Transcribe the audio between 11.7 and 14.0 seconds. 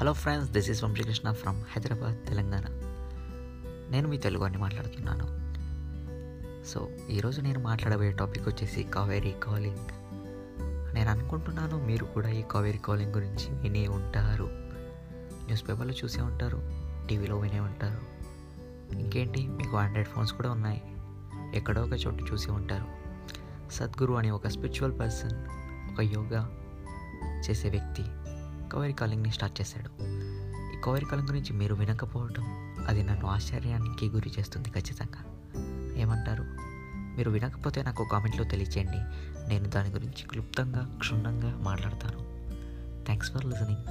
మీరు కూడా ఈ కావేరీ కాలింగ్ గురించి వినే